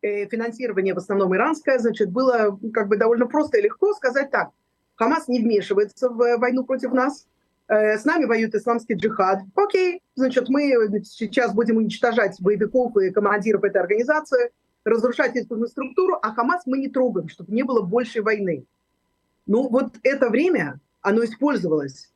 Э, 0.00 0.26
финансирование 0.26 0.94
в 0.94 0.98
основном 0.98 1.34
иранское, 1.34 1.78
значит, 1.78 2.10
было 2.10 2.58
как 2.72 2.88
бы 2.88 2.96
довольно 2.96 3.26
просто 3.26 3.58
и 3.58 3.62
легко 3.62 3.92
сказать 3.92 4.30
так. 4.30 4.50
Хамас 4.94 5.28
не 5.28 5.42
вмешивается 5.42 6.08
в 6.08 6.38
войну 6.38 6.64
против 6.64 6.92
нас, 6.92 7.26
э, 7.68 7.98
с 7.98 8.04
нами 8.04 8.24
воюет 8.24 8.54
исламский 8.54 8.94
джихад. 8.94 9.40
Окей, 9.54 10.00
значит, 10.14 10.48
мы 10.48 11.02
сейчас 11.04 11.52
будем 11.52 11.76
уничтожать 11.76 12.40
боевиков 12.40 12.96
и 12.96 13.10
командиров 13.10 13.64
этой 13.64 13.82
организации– 13.82 14.50
разрушать 14.86 15.36
инфраструктуру, 15.36 16.18
а 16.22 16.32
Хамас 16.32 16.62
мы 16.64 16.78
не 16.78 16.88
трогаем, 16.88 17.28
чтобы 17.28 17.52
не 17.52 17.64
было 17.64 17.82
большей 17.82 18.22
войны. 18.22 18.64
Ну 19.46 19.68
вот 19.68 19.94
это 20.04 20.30
время, 20.30 20.80
оно 21.02 21.24
использовалось 21.24 22.12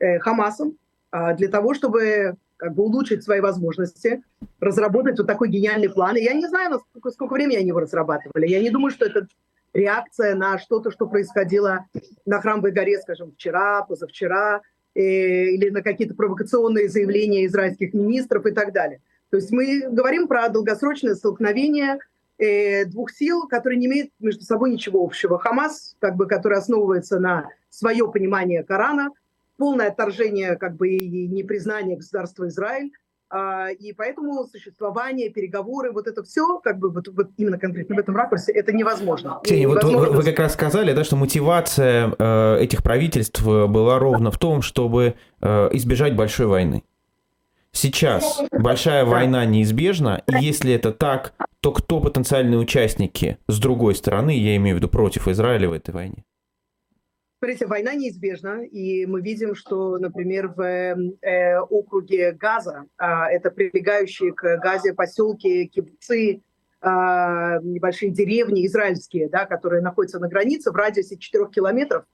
э, 0.00 0.18
Хамасом 0.18 0.76
э, 1.12 1.36
для 1.36 1.48
того, 1.48 1.74
чтобы 1.74 2.36
как 2.56 2.74
бы 2.74 2.82
улучшить 2.82 3.22
свои 3.22 3.40
возможности, 3.40 4.24
разработать 4.58 5.16
вот 5.18 5.28
такой 5.28 5.48
гениальный 5.48 5.88
план. 5.88 6.16
И 6.16 6.24
я 6.24 6.34
не 6.34 6.48
знаю, 6.48 6.70
насколько, 6.70 7.10
сколько 7.12 7.34
времени 7.34 7.56
они 7.56 7.68
его 7.68 7.78
разрабатывали. 7.78 8.48
Я 8.48 8.60
не 8.60 8.70
думаю, 8.70 8.90
что 8.90 9.06
это 9.06 9.28
реакция 9.72 10.34
на 10.34 10.58
что-то, 10.58 10.90
что 10.90 11.06
происходило 11.06 11.86
на 12.26 12.40
Храмовой 12.40 12.72
горе, 12.72 12.98
скажем, 12.98 13.30
вчера, 13.30 13.82
позавчера. 13.82 14.62
или 14.94 15.70
на 15.70 15.82
какие-то 15.82 16.16
провокационные 16.16 16.88
заявления 16.88 17.46
израильских 17.46 17.94
министров 17.94 18.44
и 18.46 18.50
так 18.50 18.72
далее. 18.72 19.00
То 19.30 19.36
есть 19.36 19.50
мы 19.50 19.88
говорим 19.90 20.28
про 20.28 20.48
долгосрочное 20.48 21.14
столкновение 21.14 21.98
двух 22.86 23.10
сил, 23.10 23.48
которые 23.48 23.78
не 23.78 23.86
имеют 23.86 24.10
между 24.20 24.44
собой 24.44 24.70
ничего 24.70 25.04
общего. 25.04 25.40
Хамас, 25.40 25.96
как 25.98 26.14
бы, 26.14 26.26
который 26.26 26.58
основывается 26.58 27.18
на 27.18 27.48
свое 27.68 28.08
понимание 28.10 28.62
Корана, 28.62 29.10
полное 29.56 29.88
отторжение 29.88 30.56
как 30.56 30.76
бы, 30.76 30.88
и 30.88 31.26
непризнание 31.26 31.96
государства 31.96 32.46
Израиль, 32.46 32.92
а, 33.30 33.68
и 33.70 33.92
поэтому 33.92 34.44
существование, 34.44 35.28
переговоры, 35.28 35.92
вот 35.92 36.06
это 36.06 36.22
все, 36.22 36.58
как 36.60 36.78
бы 36.78 36.90
вот, 36.90 37.08
вот 37.08 37.28
именно 37.36 37.58
конкретно 37.58 37.96
в 37.96 37.98
этом 37.98 38.16
ракурсе, 38.16 38.52
это 38.52 38.72
невозможно. 38.72 39.40
Ксения, 39.44 39.68
вот 39.68 39.84
вы, 39.84 40.10
вы 40.10 40.22
как 40.22 40.38
раз 40.38 40.54
сказали, 40.54 40.94
да, 40.94 41.04
что 41.04 41.16
мотивация 41.16 42.14
э, 42.18 42.58
этих 42.60 42.82
правительств 42.82 43.44
была 43.44 43.98
ровно 43.98 44.30
в 44.30 44.38
том, 44.38 44.62
чтобы 44.62 45.14
э, 45.42 45.68
избежать 45.72 46.16
большой 46.16 46.46
войны. 46.46 46.84
Сейчас 47.72 48.42
большая 48.50 49.04
война 49.04 49.44
неизбежна, 49.44 50.22
и 50.26 50.44
если 50.44 50.72
это 50.72 50.92
так, 50.92 51.34
то 51.60 51.72
кто 51.72 52.00
потенциальные 52.00 52.58
участники 52.58 53.38
с 53.46 53.58
другой 53.58 53.94
стороны, 53.94 54.30
я 54.30 54.56
имею 54.56 54.76
в 54.76 54.78
виду 54.78 54.88
против 54.88 55.28
Израиля 55.28 55.68
в 55.68 55.72
этой 55.72 55.92
войне? 55.92 56.24
Смотрите, 57.38 57.66
война 57.66 57.94
неизбежна, 57.94 58.64
и 58.64 59.06
мы 59.06 59.20
видим, 59.20 59.54
что, 59.54 59.96
например, 59.98 60.48
в 60.48 60.60
э, 60.60 61.60
округе 61.60 62.32
Газа, 62.32 62.86
э, 62.98 63.04
это 63.04 63.52
прилегающие 63.52 64.32
к 64.32 64.56
Газе 64.56 64.92
поселки, 64.92 65.66
кибуцы, 65.68 66.42
э, 66.80 66.86
небольшие 67.62 68.10
деревни 68.10 68.66
израильские, 68.66 69.28
да, 69.28 69.46
которые 69.46 69.82
находятся 69.82 70.18
на 70.18 70.26
границе 70.26 70.72
в 70.72 70.74
радиусе 70.74 71.16
4 71.16 71.46
километров, 71.46 72.06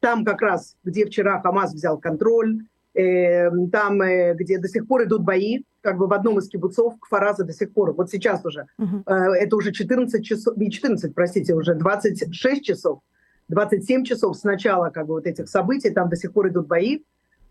там 0.00 0.24
как 0.24 0.42
раз, 0.42 0.76
где 0.82 1.06
вчера 1.06 1.40
Хамас 1.40 1.72
взял 1.72 2.00
контроль, 2.00 2.62
э, 2.94 3.50
там, 3.70 4.02
э, 4.02 4.34
где 4.34 4.58
до 4.58 4.68
сих 4.68 4.86
пор 4.86 5.04
идут 5.04 5.22
бои, 5.22 5.62
как 5.80 5.98
бы 5.98 6.06
в 6.06 6.12
одном 6.12 6.38
из 6.38 6.48
кибуцов 6.48 6.98
Кфараза 7.00 7.44
до 7.44 7.52
сих 7.52 7.72
пор, 7.72 7.92
вот 7.92 8.10
сейчас 8.10 8.44
уже, 8.44 8.66
uh-huh. 8.80 9.02
э, 9.06 9.44
это 9.44 9.56
уже 9.56 9.72
14 9.72 10.24
часов, 10.24 10.56
не 10.56 10.70
14, 10.70 11.14
простите, 11.14 11.54
уже 11.54 11.74
26 11.74 12.64
часов, 12.64 13.00
27 13.48 14.04
часов 14.04 14.36
с 14.36 14.44
начала 14.44 14.90
как 14.90 15.06
бы, 15.06 15.14
вот 15.14 15.26
этих 15.26 15.48
событий, 15.48 15.90
там 15.90 16.08
до 16.08 16.16
сих 16.16 16.32
пор 16.32 16.48
идут 16.48 16.66
бои. 16.66 17.02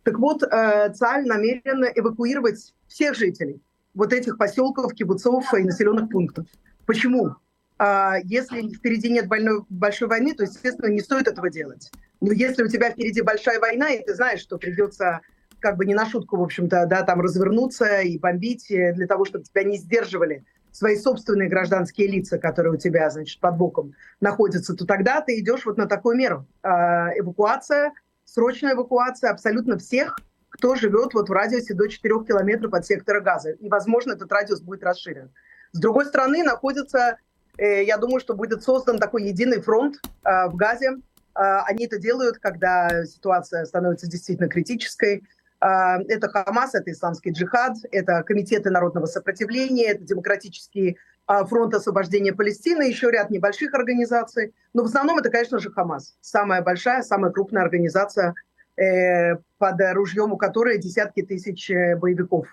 Так 0.03 0.17
вот, 0.17 0.43
э, 0.43 0.93
ЦАЛЬ 0.93 1.25
намерена 1.25 1.86
эвакуировать 1.95 2.74
всех 2.88 3.15
жителей 3.15 3.62
вот 3.93 4.13
этих 4.13 4.38
поселков, 4.38 4.93
кибуцов 4.93 5.53
и 5.53 5.63
населенных 5.63 6.10
пунктов. 6.10 6.48
Почему? 6.86 7.36
А, 7.77 8.17
если 8.24 8.69
впереди 8.69 9.10
нет 9.10 9.27
больной, 9.27 9.63
большой 9.69 10.07
войны, 10.07 10.33
то, 10.33 10.43
естественно, 10.43 10.88
не 10.88 11.00
стоит 11.01 11.27
этого 11.27 11.50
делать. 11.50 11.91
Но 12.19 12.31
если 12.31 12.63
у 12.63 12.67
тебя 12.67 12.91
впереди 12.91 13.21
большая 13.21 13.60
война, 13.60 13.89
и 13.89 14.03
ты 14.03 14.13
знаешь, 14.13 14.41
что 14.41 14.57
придется 14.57 15.21
как 15.62 15.77
бы 15.77 15.86
не 15.86 15.94
на 15.94 16.06
шутку, 16.06 16.38
в 16.38 16.44
общем-то, 16.44 16.86
да, 16.88 17.03
там 17.03 17.22
развернуться 17.22 18.01
и 18.01 18.18
бомбить 18.18 18.70
э, 18.72 18.94
для 18.94 19.08
того, 19.08 19.25
чтобы 19.25 19.46
тебя 19.46 19.63
не 19.63 19.77
сдерживали 19.77 20.44
свои 20.72 20.96
собственные 20.96 21.50
гражданские 21.50 22.08
лица, 22.08 22.38
которые 22.38 22.74
у 22.74 22.77
тебя, 22.77 23.10
значит, 23.10 23.39
под 23.39 23.58
боком 23.58 23.94
находятся, 24.20 24.75
то 24.75 24.86
тогда 24.86 25.22
ты 25.22 25.39
идешь 25.39 25.65
вот 25.65 25.77
на 25.77 25.86
такую 25.86 26.18
меру. 26.18 26.46
А, 26.63 27.10
эвакуация, 27.18 27.94
срочная 28.25 28.74
эвакуация 28.74 29.32
абсолютно 29.32 29.77
всех, 29.77 30.18
кто 30.50 30.75
живет 30.75 31.13
вот 31.13 31.30
в 31.30 31.32
радиусе 31.32 31.74
до 31.74 31.88
4 31.88 32.25
километров 32.25 32.74
от 32.74 32.86
сектора 32.86 33.22
газа. 33.22 33.51
И, 33.51 33.70
возможно, 33.70 34.13
этот 34.13 34.32
радиус 34.32 34.62
будет 34.62 34.84
расширен. 34.84 35.32
С 35.72 35.80
другой 35.80 36.06
стороны, 36.06 36.44
находится, 36.44 37.18
э, 37.58 37.84
я 37.84 37.98
думаю, 37.98 38.20
что 38.20 38.34
будет 38.34 38.63
создан 38.63 39.00
такой 39.00 39.24
единый 39.24 39.62
фронт 39.62 39.96
э, 40.24 40.48
в 40.48 40.56
Газе. 40.56 40.98
Э, 41.36 41.60
они 41.65 41.86
это 41.86 41.98
делают, 41.98 42.39
когда 42.39 43.06
ситуация 43.06 43.65
становится 43.65 44.08
действительно 44.08 44.50
критической. 44.50 45.24
А, 45.62 46.00
это 46.08 46.27
Хамас, 46.27 46.74
это 46.74 46.91
Исламский 46.91 47.32
джихад, 47.32 47.77
это 47.91 48.24
комитеты 48.24 48.72
народного 48.72 49.06
сопротивления, 49.06 49.91
это 49.91 50.03
Демократический 50.03 50.98
а, 51.27 51.46
фронт 51.46 51.74
освобождения 51.75 52.34
Палестины, 52.34 52.84
еще 52.84 53.12
ряд 53.12 53.30
небольших 53.30 53.74
организаций. 53.75 54.53
Но 54.74 54.82
в 54.82 54.88
основном 54.88 55.20
это, 55.20 55.30
конечно 55.30 55.60
же, 55.60 55.72
Хамас. 55.72 56.18
Самая 56.20 56.63
большая, 56.63 57.03
самая 57.03 57.32
крупная 57.32 57.62
организация, 57.62 58.34
э, 58.75 59.36
под 59.60 59.80
ружьем 59.94 60.34
у 60.34 60.38
которой 60.38 60.80
десятки 60.80 61.22
тысяч 61.22 61.70
э, 61.70 61.96
боевиков. 61.96 62.48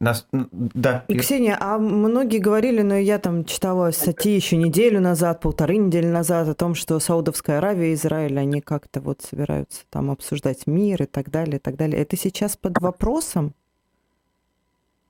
Нас, 0.00 0.26
да. 0.32 1.04
И, 1.08 1.18
Ксения, 1.18 1.58
а 1.60 1.76
многие 1.78 2.38
говорили, 2.38 2.80
но 2.80 2.96
я 2.96 3.18
там 3.18 3.44
читала 3.44 3.90
статьи 3.90 4.34
еще 4.34 4.56
неделю 4.56 4.98
назад, 4.98 5.42
полторы 5.42 5.76
недели 5.76 6.06
назад 6.06 6.48
о 6.48 6.54
том, 6.54 6.74
что 6.74 6.98
Саудовская 6.98 7.58
Аравия 7.58 7.90
и 7.90 7.94
Израиль, 7.94 8.38
они 8.38 8.62
как-то 8.62 9.02
вот 9.02 9.20
собираются 9.20 9.82
там 9.90 10.10
обсуждать 10.10 10.66
мир 10.66 11.02
и 11.02 11.06
так 11.06 11.30
далее, 11.30 11.56
и 11.56 11.58
так 11.58 11.76
далее. 11.76 12.00
Это 12.00 12.16
сейчас 12.16 12.56
под 12.56 12.80
вопросом? 12.80 13.52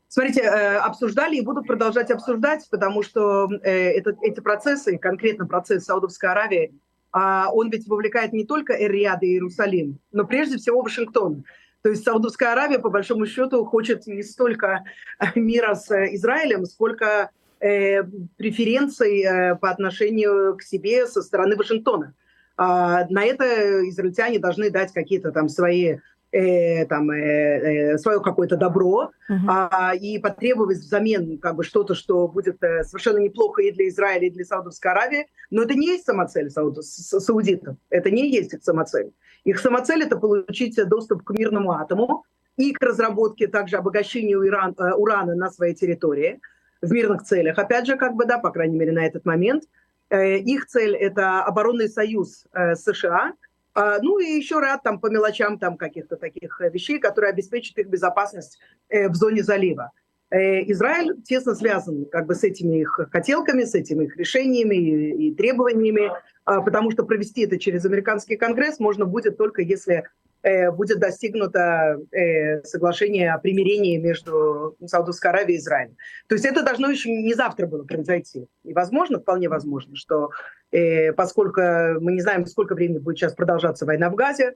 Смотрите, 0.08 0.40
э, 0.40 0.78
обсуждали 0.78 1.36
и 1.36 1.40
будут 1.40 1.68
продолжать 1.68 2.10
обсуждать, 2.10 2.66
потому 2.68 3.04
что 3.04 3.48
э, 3.62 3.92
это, 3.92 4.16
эти 4.22 4.40
процессы, 4.40 4.98
конкретно 4.98 5.46
процесс 5.46 5.84
Саудовской 5.84 6.30
Аравии, 6.30 6.74
а 7.12 7.48
он 7.52 7.70
ведь 7.70 7.86
вовлекает 7.86 8.32
не 8.32 8.44
только 8.44 8.72
Эр-Рияд 8.72 9.22
и 9.22 9.26
Иерусалим, 9.26 10.00
но 10.10 10.24
прежде 10.24 10.58
всего 10.58 10.82
Вашингтон. 10.82 11.44
То 11.82 11.90
есть 11.90 12.04
Саудовская 12.04 12.52
Аравия, 12.52 12.78
по 12.78 12.90
большому 12.90 13.26
счету, 13.26 13.64
хочет 13.64 14.06
не 14.06 14.22
столько 14.22 14.84
э, 15.18 15.24
мира 15.34 15.74
с 15.74 15.90
э, 15.90 16.14
Израилем, 16.14 16.66
сколько 16.66 17.30
э, 17.60 18.02
преференций 18.36 19.22
э, 19.22 19.56
по 19.56 19.70
отношению 19.70 20.56
к 20.56 20.62
себе 20.62 21.06
со 21.06 21.22
стороны 21.22 21.56
Вашингтона. 21.56 22.14
А, 22.56 23.06
на 23.08 23.24
это 23.24 23.88
израильтяне 23.88 24.38
должны 24.38 24.68
дать 24.70 24.92
какие-то 24.92 25.32
там 25.32 25.48
свои 25.48 25.96
э, 26.30 26.84
там, 26.84 27.10
э, 27.10 27.94
э, 27.94 27.98
свое 27.98 28.20
какое-то 28.20 28.58
добро 28.58 29.12
uh-huh. 29.30 29.36
а, 29.48 29.94
и 29.94 30.18
потребовать 30.18 30.76
взамен 30.76 31.38
как 31.38 31.56
бы 31.56 31.64
что-то, 31.64 31.94
что 31.94 32.28
будет 32.28 32.62
э, 32.62 32.84
совершенно 32.84 33.18
неплохо 33.18 33.62
и 33.62 33.72
для 33.72 33.88
Израиля, 33.88 34.26
и 34.26 34.30
для 34.30 34.44
Саудовской 34.44 34.90
Аравии. 34.90 35.26
Но 35.50 35.62
это 35.62 35.74
не 35.74 35.86
есть 35.86 36.04
самоцель 36.04 36.48
сауд- 36.48 36.82
саудитов. 36.82 37.76
Это 37.88 38.10
не 38.10 38.30
есть 38.30 38.52
их 38.52 38.62
самоцель. 38.62 39.10
Их 39.44 39.58
самоцель— 39.58 40.02
это 40.04 40.16
получить 40.16 40.76
доступ 40.88 41.24
к 41.24 41.30
мирному 41.30 41.72
атому 41.72 42.24
и 42.56 42.72
к 42.72 42.82
разработке, 42.82 43.46
также 43.46 43.76
обогащению 43.76 44.46
Иран, 44.46 44.74
э, 44.78 44.92
урана 44.92 45.34
на 45.34 45.50
своей 45.50 45.74
территории 45.74 46.40
в 46.82 46.92
мирных 46.92 47.22
целях. 47.22 47.58
Опять 47.58 47.86
же, 47.86 47.96
как 47.96 48.14
бы, 48.14 48.26
да, 48.26 48.38
по 48.38 48.50
крайней 48.50 48.78
мере, 48.78 48.92
на 48.92 49.06
этот 49.06 49.24
момент. 49.24 49.64
Э, 50.10 50.36
их 50.36 50.66
цель— 50.66 50.94
это 50.96 51.42
оборонный 51.42 51.88
союз 51.88 52.46
э, 52.52 52.74
США, 52.74 53.32
а, 53.72 54.00
ну 54.02 54.18
и 54.18 54.24
еще 54.24 54.60
ряд 54.60 54.82
там 54.82 54.98
по 54.98 55.06
мелочам 55.06 55.56
там 55.56 55.76
каких-то 55.76 56.16
таких 56.16 56.60
вещей, 56.60 56.98
которые 56.98 57.30
обеспечат 57.30 57.78
их 57.78 57.86
безопасность 57.86 58.58
в 58.90 59.14
зоне 59.14 59.44
залива. 59.44 59.92
Израиль 60.30 61.20
тесно 61.24 61.54
связан 61.54 62.06
как 62.06 62.26
бы 62.26 62.34
с 62.34 62.44
этими 62.44 62.80
их 62.80 63.00
хотелками, 63.10 63.64
с 63.64 63.74
этими 63.74 64.04
их 64.04 64.16
решениями 64.16 64.76
и, 64.76 65.34
требованиями. 65.34 66.10
А, 66.44 66.60
потому 66.62 66.90
что 66.90 67.04
провести 67.04 67.42
это 67.42 67.58
через 67.58 67.84
американский 67.84 68.36
конгресс 68.36 68.78
можно 68.78 69.06
будет 69.06 69.36
только 69.36 69.62
если 69.62 70.04
э, 70.42 70.70
будет 70.70 70.98
достигнуто 70.98 71.98
э, 72.12 72.62
соглашение 72.62 73.32
о 73.32 73.38
примирении 73.38 73.98
между 73.98 74.76
Саудовской 74.84 75.30
Аравией 75.30 75.58
и 75.58 75.60
Израилем. 75.60 75.96
То 76.28 76.34
есть 76.34 76.44
это 76.44 76.62
должно 76.62 76.90
еще 76.90 77.10
не 77.10 77.34
завтра 77.34 77.66
было 77.66 77.84
произойти. 77.84 78.46
И 78.64 78.72
возможно, 78.72 79.18
вполне 79.18 79.48
возможно, 79.48 79.96
что 79.96 80.30
э, 80.72 81.12
поскольку 81.12 81.60
мы 82.00 82.12
не 82.12 82.20
знаем, 82.20 82.46
сколько 82.46 82.74
времени 82.74 82.98
будет 82.98 83.18
сейчас 83.18 83.34
продолжаться 83.34 83.84
война 83.84 84.10
в 84.10 84.14
Газе, 84.14 84.52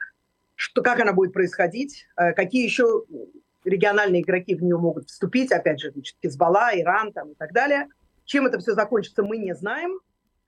что, 0.57 0.83
как 0.83 1.00
она 1.00 1.12
будет 1.12 1.33
происходить, 1.33 2.07
какие 2.14 2.64
еще 2.64 3.04
региональные 3.64 4.23
игроки 4.23 4.54
в 4.54 4.62
нее 4.62 4.78
могут 4.78 5.09
вступить, 5.09 5.52
опять 5.52 5.80
же, 5.80 5.90
значит, 5.90 6.16
Хизбалла, 6.23 6.71
Иран 6.75 7.12
там, 7.12 7.33
и 7.33 7.35
так 7.35 7.52
далее. 7.52 7.88
Чем 8.25 8.47
это 8.47 8.59
все 8.59 8.75
закончится, 8.75 9.23
мы 9.23 9.37
не 9.37 9.54
знаем. 9.54 10.00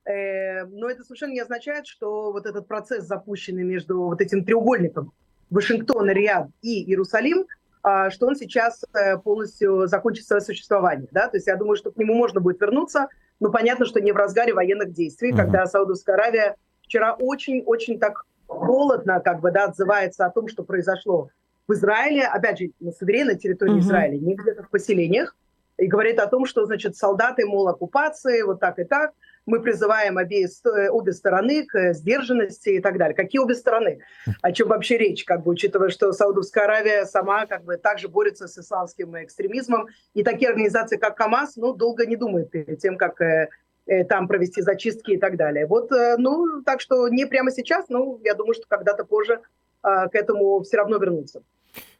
Э, 0.04 0.64
но 0.64 0.88
это 0.88 1.02
совершенно 1.02 1.32
не 1.32 1.40
означает, 1.40 1.86
что 1.86 2.32
вот 2.32 2.46
этот 2.46 2.68
процесс, 2.68 3.04
запущенный 3.04 3.64
между 3.64 4.02
вот 4.02 4.20
этим 4.20 4.44
треугольником 4.44 5.12
Вашингтон, 5.50 6.10
Риад 6.10 6.48
и 6.62 6.84
Иерусалим, 6.84 7.46
а, 7.82 8.10
что 8.10 8.26
он 8.26 8.36
сейчас 8.36 8.84
э, 8.94 9.16
полностью 9.18 9.86
закончит 9.86 10.26
свое 10.26 10.40
существование. 10.40 11.08
Да? 11.12 11.28
То 11.28 11.36
есть 11.36 11.46
я 11.46 11.56
думаю, 11.56 11.76
что 11.76 11.90
к 11.90 11.96
нему 11.96 12.14
можно 12.14 12.40
будет 12.40 12.60
вернуться, 12.60 13.08
но 13.38 13.50
понятно, 13.50 13.84
что 13.84 14.00
не 14.00 14.12
в 14.12 14.16
разгаре 14.16 14.54
военных 14.54 14.92
действий, 14.92 15.32
uh-huh. 15.32 15.36
когда 15.36 15.66
Саудовская 15.66 16.16
Аравия 16.16 16.56
вчера 16.82 17.14
очень-очень 17.14 17.98
так 17.98 18.24
холодно 18.46 19.20
как 19.20 19.40
бы, 19.40 19.50
да, 19.50 19.64
отзывается 19.64 20.24
о 20.24 20.30
том, 20.30 20.48
что 20.48 20.62
произошло 20.62 21.30
в 21.68 21.72
Израиле, 21.72 22.24
опять 22.24 22.58
же, 22.58 22.70
на 22.80 22.92
суверенной 22.92 23.36
территории 23.36 23.76
uh-huh. 23.76 23.80
Израиля, 23.80 24.18
не 24.18 24.34
где-то 24.34 24.62
в 24.62 24.70
поселениях, 24.70 25.36
и 25.78 25.86
говорит 25.86 26.18
о 26.18 26.26
том, 26.26 26.46
что, 26.46 26.64
значит, 26.64 26.96
солдаты, 26.96 27.44
мол, 27.44 27.68
оккупации, 27.68 28.42
вот 28.42 28.60
так 28.60 28.78
и 28.78 28.84
так, 28.84 29.12
мы 29.44 29.60
призываем 29.60 30.16
обе, 30.16 30.48
обе 30.90 31.12
стороны 31.12 31.64
к 31.66 31.92
сдержанности 31.94 32.70
и 32.70 32.80
так 32.80 32.98
далее. 32.98 33.14
Какие 33.14 33.40
обе 33.40 33.54
стороны? 33.54 34.00
О 34.42 34.52
чем 34.52 34.68
вообще 34.68 34.98
речь, 34.98 35.24
как 35.24 35.44
бы, 35.44 35.52
учитывая, 35.52 35.90
что 35.90 36.12
Саудовская 36.12 36.64
Аравия 36.64 37.04
сама 37.04 37.46
как 37.46 37.64
бы 37.64 37.76
также 37.76 38.08
борется 38.08 38.48
с 38.48 38.58
исламским 38.58 39.16
экстремизмом, 39.22 39.86
и 40.14 40.24
такие 40.24 40.50
организации, 40.50 40.96
как 40.96 41.16
КАМАЗ, 41.16 41.56
ну, 41.56 41.72
долго 41.74 42.06
не 42.06 42.16
думают 42.16 42.50
перед 42.50 42.78
тем, 42.80 42.96
как 42.96 43.20
э, 43.20 43.48
э, 43.86 44.04
там 44.04 44.26
провести 44.26 44.62
зачистки 44.62 45.12
и 45.12 45.18
так 45.18 45.36
далее. 45.36 45.66
Вот, 45.66 45.92
э, 45.92 46.16
ну, 46.18 46.62
так 46.64 46.80
что 46.80 47.08
не 47.08 47.24
прямо 47.26 47.52
сейчас, 47.52 47.88
но 47.88 48.18
я 48.24 48.34
думаю, 48.34 48.54
что 48.54 48.64
когда-то 48.66 49.04
позже 49.04 49.40
к 49.82 50.10
этому 50.14 50.62
все 50.62 50.78
равно 50.78 50.98
вернуться. 50.98 51.42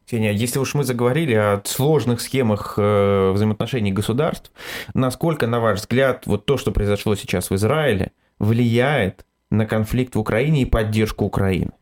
Ксения, 0.07 0.31
если 0.31 0.61
уж 0.61 0.75
мы 0.75 0.85
заговорили 0.85 1.35
о 1.35 1.61
сложных 1.65 2.21
схемах 2.21 2.75
э, 2.79 3.33
взаимоотношений 3.33 3.91
государств, 3.91 4.53
насколько, 4.95 5.49
на 5.49 5.59
ваш 5.59 5.81
взгляд, 5.81 6.27
вот 6.27 6.47
то, 6.47 6.57
что 6.59 6.71
произошло 6.71 7.17
сейчас 7.17 7.51
в 7.51 7.57
Израиле, 7.57 8.13
влияет 8.39 9.27
на 9.51 9.67
конфликт 9.67 10.15
в 10.15 10.21
Украине 10.21 10.63
и 10.63 10.65
поддержку 10.65 11.25
Украины? 11.25 11.73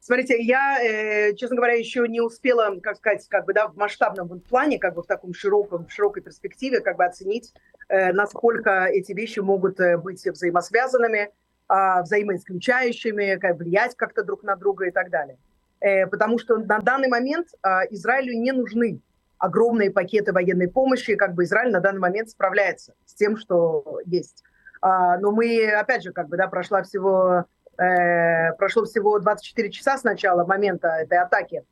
Смотрите, 0.00 0.36
я, 0.42 0.76
э, 0.82 1.34
честно 1.34 1.56
говоря, 1.56 1.72
еще 1.76 2.06
не 2.06 2.20
успела, 2.20 2.78
как 2.82 2.98
сказать, 2.98 3.26
как 3.30 3.46
бы, 3.46 3.54
да, 3.54 3.68
в 3.68 3.76
масштабном 3.78 4.28
плане, 4.40 4.78
как 4.78 4.96
бы 4.96 5.02
в 5.02 5.06
таком 5.06 5.32
широком, 5.32 5.86
в 5.86 5.92
широкой 5.94 6.22
перспективе, 6.22 6.80
как 6.80 6.98
бы 6.98 7.06
оценить, 7.06 7.54
э, 7.88 8.12
насколько 8.12 8.84
эти 8.84 9.12
вещи 9.12 9.38
могут 9.38 9.78
быть 10.02 10.22
взаимосвязанными, 10.26 11.30
э, 11.70 12.02
взаимоисключающими, 12.02 13.36
как, 13.36 13.56
влиять 13.56 13.96
как-то 13.96 14.22
друг 14.22 14.42
на 14.42 14.56
друга 14.56 14.84
и 14.84 14.90
так 14.90 15.08
далее. 15.08 15.38
Э, 15.84 16.06
потому 16.06 16.38
что 16.38 16.56
на 16.56 16.78
данный 16.78 17.08
момент 17.08 17.48
а, 17.62 17.84
Израилю 17.90 18.32
не 18.40 18.52
нужны 18.52 19.02
огромные 19.36 19.90
пакеты 19.90 20.32
военной 20.32 20.66
помощи, 20.66 21.14
как 21.14 21.34
бы 21.34 21.44
Израиль 21.44 21.72
на 21.72 21.80
данный 21.80 22.00
момент 22.00 22.30
справляется 22.30 22.94
с 23.04 23.12
тем, 23.12 23.36
что 23.36 24.00
есть. 24.06 24.42
А, 24.80 25.18
но 25.18 25.30
мы, 25.30 25.70
опять 25.70 26.02
же, 26.02 26.12
как 26.12 26.28
бы, 26.30 26.38
да, 26.38 26.48
прошла 26.48 26.82
всего, 26.82 27.44
э, 27.76 28.52
прошло 28.54 28.84
всего 28.86 29.18
24 29.18 29.70
часа 29.70 29.98
с 29.98 30.04
начала 30.04 30.46
момента 30.46 30.88
этой 30.88 31.18
атаки, 31.18 31.64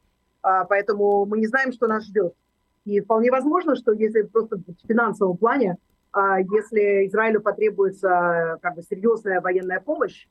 а, 0.43 0.67
поэтому 0.67 1.25
мы 1.25 1.39
не 1.39 1.47
знаем, 1.47 1.73
что 1.73 1.87
нас 1.87 2.05
ждет. 2.05 2.35
И 2.85 3.01
вполне 3.01 3.31
возможно, 3.31 3.77
что 3.77 3.93
если 3.93 4.23
просто 4.23 4.57
в 4.57 4.87
финансовом 4.87 5.39
плане, 5.39 5.79
если 6.15 7.07
Израилю 7.07 7.41
потребуется 7.41 8.59
как 8.61 8.75
бы 8.75 8.83
серьезная 8.83 9.41
военная 9.41 9.81
помощь, 9.81 10.27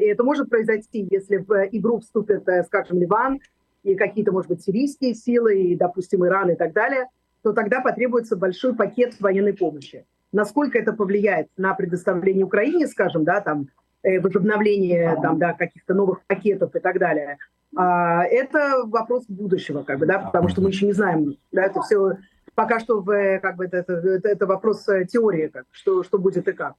и 0.00 0.04
это 0.04 0.22
может 0.24 0.50
произойти, 0.50 1.06
если 1.10 1.38
в 1.38 1.68
игру 1.72 2.00
вступят, 2.00 2.48
э, 2.48 2.64
скажем, 2.64 2.98
Ливан 2.98 3.40
и 3.82 3.94
какие-то, 3.94 4.32
может 4.32 4.48
быть, 4.48 4.62
сирийские 4.62 5.14
силы, 5.14 5.62
и, 5.62 5.76
допустим, 5.76 6.24
Иран 6.26 6.50
и 6.50 6.54
так 6.54 6.72
далее, 6.72 7.06
то 7.42 7.52
тогда 7.52 7.80
потребуется 7.80 8.36
большой 8.36 8.74
пакет 8.74 9.20
военной 9.20 9.54
помощи. 9.54 10.04
Насколько 10.32 10.78
это 10.78 10.92
повлияет 10.92 11.48
на 11.56 11.74
предоставление 11.74 12.44
Украине, 12.44 12.86
скажем, 12.86 13.24
да, 13.24 13.40
там, 13.40 13.68
э, 14.02 14.20
возобновление 14.20 15.18
там, 15.22 15.38
да, 15.38 15.54
каких-то 15.54 15.94
новых 15.94 16.22
пакетов 16.26 16.74
и 16.76 16.80
так 16.80 16.98
далее, 16.98 17.38
а, 17.76 18.24
это 18.24 18.84
вопрос 18.86 19.24
будущего, 19.28 19.82
как 19.82 19.98
бы, 19.98 20.06
да, 20.06 20.18
потому 20.18 20.48
что 20.48 20.62
мы 20.62 20.70
еще 20.70 20.86
не 20.86 20.92
знаем, 20.92 21.36
да, 21.52 21.64
это 21.64 21.82
все 21.82 22.16
пока 22.58 22.80
что 22.80 23.00
в, 23.00 23.38
как 23.40 23.56
бы, 23.56 23.66
это, 23.66 23.92
это, 23.92 24.28
это 24.28 24.46
вопрос 24.46 24.88
э, 24.88 25.04
теории, 25.04 25.46
как, 25.46 25.66
что, 25.70 26.02
что 26.02 26.18
будет 26.18 26.48
и 26.48 26.52
как. 26.52 26.74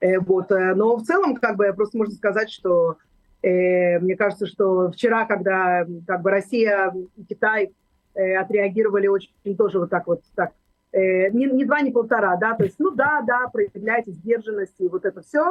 Э, 0.00 0.18
вот. 0.18 0.50
Э, 0.50 0.74
но 0.74 0.96
в 0.96 1.02
целом, 1.02 1.36
как 1.36 1.56
бы, 1.56 1.72
просто 1.74 1.98
можно 1.98 2.14
сказать, 2.14 2.50
что 2.50 2.96
э, 3.42 3.98
мне 3.98 4.16
кажется, 4.16 4.46
что 4.46 4.90
вчера, 4.90 5.26
когда 5.26 5.86
как 6.06 6.22
бы 6.22 6.30
Россия 6.30 6.92
и 7.16 7.24
Китай 7.24 7.72
э, 8.14 8.36
отреагировали 8.36 9.06
очень 9.06 9.56
тоже 9.56 9.78
вот 9.78 9.90
так 9.90 10.06
вот, 10.06 10.22
так, 10.34 10.52
э, 10.92 11.30
не, 11.30 11.46
не 11.46 11.64
два, 11.64 11.80
не 11.80 11.90
полтора, 11.90 12.36
да, 12.36 12.54
то 12.54 12.64
есть, 12.64 12.78
ну 12.78 12.90
да, 12.90 13.22
да, 13.26 13.48
проявляйте 13.52 14.12
сдержанность 14.12 14.80
и 14.80 14.88
вот 14.88 15.04
это 15.04 15.22
все. 15.22 15.48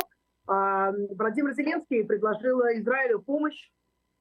Э, 0.47 0.91
Владимир 1.11 1.53
Зеленский 1.53 2.03
предложил 2.03 2.61
Израилю 2.61 3.19
помощь, 3.19 3.69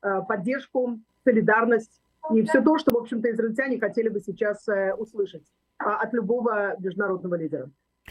э, 0.02 0.20
поддержку, 0.28 1.00
солидарность 1.24 2.02
и 2.34 2.42
все 2.42 2.60
то, 2.60 2.76
что, 2.78 2.94
в 2.94 2.98
общем-то, 2.98 3.30
израильтяне 3.30 3.80
хотели 3.80 4.08
бы 4.08 4.20
сейчас 4.20 4.66
услышать 4.98 5.44
э, 5.78 5.84
от 5.84 6.12
любого 6.12 6.76
международного 6.78 7.36
лидера. 7.36 7.70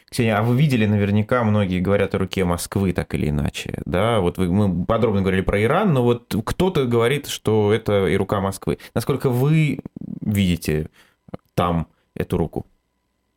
Ксения, 0.09 0.37
а 0.37 0.41
вы 0.41 0.55
видели 0.55 0.85
наверняка, 0.85 1.43
многие 1.43 1.81
говорят 1.81 2.15
о 2.15 2.17
руке 2.17 2.45
Москвы 2.45 2.93
так 2.93 3.13
или 3.13 3.29
иначе, 3.29 3.81
да? 3.85 4.21
Вот 4.21 4.37
вы, 4.37 4.47
мы 4.47 4.85
подробно 4.85 5.21
говорили 5.21 5.41
про 5.41 5.61
Иран, 5.61 5.93
но 5.93 6.01
вот 6.01 6.33
кто-то 6.45 6.85
говорит, 6.85 7.27
что 7.27 7.73
это 7.73 8.07
и 8.07 8.15
рука 8.15 8.39
Москвы. 8.39 8.77
Насколько 8.93 9.29
вы 9.29 9.79
видите 10.21 10.89
там 11.55 11.87
эту 12.15 12.37
руку? 12.37 12.65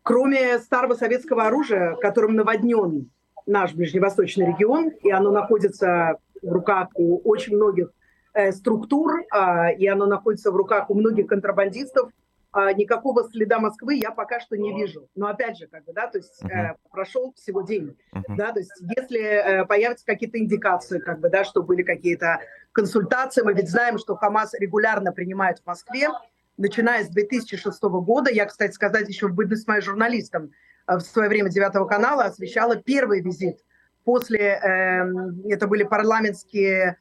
Кроме 0.05 0.59
старого 0.59 0.95
советского 0.95 1.47
оружия, 1.47 1.97
которым 1.97 2.37
наводнен 2.37 3.11
наш 3.47 3.75
ближневосточный 3.75 4.47
регион, 4.47 4.91
и 5.03 5.11
оно 5.11 5.33
находится 5.33 6.19
в 6.41 6.53
руках 6.53 6.89
у 6.95 7.21
очень 7.29 7.57
многих 7.57 7.91
э, 8.33 8.53
структур, 8.53 9.23
э, 9.23 9.75
и 9.77 9.89
оно 9.89 10.07
находится 10.07 10.53
в 10.53 10.57
руках 10.57 10.89
у 10.89 10.95
многих 10.95 11.27
контрабандистов, 11.27 12.11
никакого 12.53 13.29
следа 13.31 13.59
Москвы 13.59 13.95
я 13.95 14.11
пока 14.11 14.41
что 14.41 14.57
не 14.57 14.75
вижу. 14.75 15.09
Но 15.15 15.29
опять 15.29 15.57
же, 15.57 15.67
как 15.69 15.85
бы, 15.85 15.93
да, 15.93 16.09
то 16.09 16.19
есть 16.19 16.43
uh-huh. 16.43 16.73
э, 16.73 16.75
прошел 16.91 17.33
всего 17.35 17.63
день, 17.63 17.97
uh-huh. 18.13 18.37
да, 18.37 18.53
то 18.53 18.59
есть 18.59 18.73
если 18.97 19.21
э, 19.21 19.65
появятся 19.67 20.05
какие-то 20.05 20.39
индикации, 20.39 20.99
как 20.99 21.21
бы, 21.21 21.31
да, 21.31 21.45
что 21.45 21.63
были 21.63 21.83
какие-то 21.83 22.41
консультации, 22.73 23.43
мы 23.43 23.55
ведь 23.55 23.71
знаем, 23.71 23.99
что 23.99 24.17
Хамас 24.17 24.55
регулярно 24.55 25.13
принимает 25.13 25.61
в 25.61 25.67
Москве, 25.67 26.09
начиная 26.57 27.05
с 27.05 27.09
2006 27.09 27.83
года. 27.83 28.31
Я, 28.31 28.47
кстати 28.47 28.73
сказать, 28.73 29.09
еще 29.09 29.29
в 29.29 29.35
бытность 29.35 29.69
моей 29.69 29.83
журналистом 29.83 30.51
э, 30.87 30.97
в 30.97 31.01
свое 31.01 31.29
время 31.29 31.51
Девятого 31.51 31.87
канала 31.87 32.25
освещала 32.25 32.77
первый 32.77 33.21
визит 33.21 33.59
после, 34.05 34.41
э, 34.41 35.53
это 35.53 35.67
были 35.69 35.85
парламентские, 35.85 36.97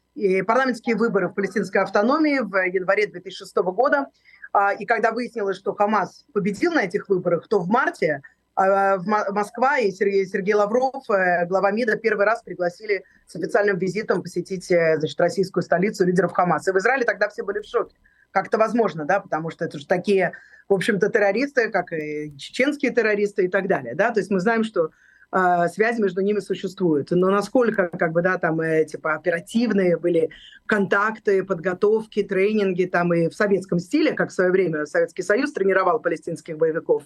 парламентские 0.45 0.95
выборы 0.95 1.29
в 1.29 1.33
палестинской 1.33 1.81
автономии 1.81 2.39
в 2.39 2.55
январе 2.67 3.07
2006 3.07 3.55
года. 3.57 4.07
А, 4.51 4.73
и 4.73 4.85
когда 4.85 5.11
выяснилось, 5.11 5.57
что 5.57 5.73
Хамас 5.73 6.25
победил 6.33 6.73
на 6.73 6.83
этих 6.83 7.09
выборах, 7.09 7.47
то 7.47 7.59
в 7.59 7.67
марте 7.67 8.21
а, 8.55 8.97
в 8.97 9.05
Москва 9.05 9.77
и 9.77 9.91
Сергей, 9.91 10.25
Сергей 10.25 10.53
Лавров, 10.53 11.09
э, 11.09 11.45
глава 11.45 11.71
МИДа, 11.71 11.97
первый 11.97 12.25
раз 12.25 12.41
пригласили 12.41 13.05
с 13.25 13.35
официальным 13.35 13.77
визитом 13.77 14.21
посетить 14.21 14.69
э, 14.71 14.97
значит, 14.97 15.19
российскую 15.19 15.63
столицу 15.63 16.05
лидеров 16.05 16.33
Хамаса. 16.33 16.71
И 16.71 16.73
в 16.73 16.77
Израиле 16.77 17.05
тогда 17.05 17.29
все 17.29 17.43
были 17.43 17.59
в 17.59 17.65
шоке. 17.65 17.95
Как 18.31 18.47
это 18.47 18.57
возможно, 18.57 19.05
да, 19.05 19.19
потому 19.19 19.49
что 19.49 19.65
это 19.65 19.79
же 19.79 19.87
такие, 19.87 20.33
в 20.67 20.73
общем-то, 20.73 21.09
террористы, 21.09 21.69
как 21.69 21.93
и 21.93 22.35
чеченские 22.37 22.91
террористы 22.91 23.45
и 23.45 23.47
так 23.47 23.67
далее, 23.67 23.95
да, 23.95 24.11
то 24.11 24.19
есть 24.19 24.29
мы 24.29 24.39
знаем, 24.39 24.63
что 24.63 24.91
э, 25.31 25.67
связь 25.67 25.99
между 25.99 26.21
ними 26.21 26.39
существует. 26.39 27.07
Но 27.11 27.29
насколько, 27.29 27.87
как 27.87 28.11
бы, 28.11 28.21
да, 28.21 28.37
там, 28.37 28.61
э, 28.61 28.85
типа, 28.85 29.13
оперативные 29.13 29.97
были 29.97 30.29
контакты, 30.65 31.43
подготовки, 31.43 32.23
тренинги, 32.23 32.85
там, 32.85 33.13
и 33.13 33.29
в 33.29 33.35
советском 33.35 33.79
стиле, 33.79 34.13
как 34.13 34.29
в 34.29 34.33
свое 34.33 34.51
время 34.51 34.85
Советский 34.85 35.23
Союз 35.23 35.51
тренировал 35.51 35.99
палестинских 35.99 36.57
боевиков. 36.57 37.03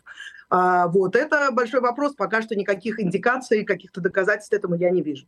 А, 0.49 0.87
вот, 0.87 1.15
это 1.15 1.49
большой 1.51 1.81
вопрос. 1.81 2.13
Пока 2.13 2.41
что 2.41 2.55
никаких 2.55 2.99
индикаций, 2.99 3.63
каких-то 3.63 4.01
доказательств 4.01 4.53
этому 4.53 4.75
я 4.75 4.89
не 4.89 5.01
вижу. 5.01 5.25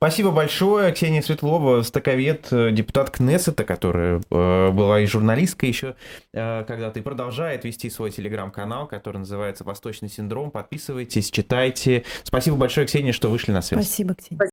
Спасибо 0.00 0.30
большое. 0.30 0.92
Ксения 0.92 1.20
Светлова, 1.22 1.82
стоковед, 1.82 2.46
э, 2.52 2.70
депутат 2.70 3.10
Кнессета, 3.10 3.64
которая 3.64 4.22
э, 4.30 4.70
была 4.70 5.00
и 5.00 5.06
журналисткой 5.06 5.70
еще 5.70 5.96
э, 6.32 6.64
когда-то, 6.68 7.00
и 7.00 7.02
продолжает 7.02 7.64
вести 7.64 7.90
свой 7.90 8.12
телеграм-канал, 8.12 8.86
который 8.86 9.16
называется 9.16 9.64
«Восточный 9.64 10.08
синдром». 10.08 10.52
Подписывайтесь, 10.52 11.32
читайте. 11.32 12.04
Спасибо 12.22 12.56
большое, 12.56 12.86
Ксения, 12.86 13.12
что 13.12 13.28
вышли 13.28 13.50
на 13.50 13.60
связь. 13.60 13.84
Спасибо, 13.84 14.14
Ксения. 14.14 14.38